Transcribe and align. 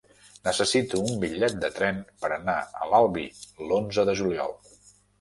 Necessito 0.45 1.01
un 1.09 1.19
bitllet 1.25 1.59
de 1.65 1.71
tren 1.77 2.01
per 2.25 2.33
anar 2.39 2.57
a 2.83 2.91
l'Albi 2.95 3.29
l'onze 3.71 4.11
de 4.13 4.21
juliol. 4.25 4.61